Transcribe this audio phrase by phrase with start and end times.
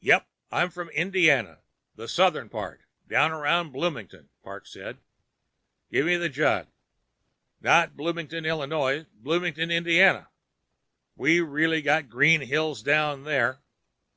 [0.00, 1.60] "Yep, I'm from Indiana.
[2.04, 4.98] Southern part, down around Bloomington," Parks said.
[5.92, 6.66] "Gimme the jug.
[7.60, 10.30] Not Bloomington, Illinois—Bloomington, Indiana.
[11.14, 13.60] We really got green hills down there."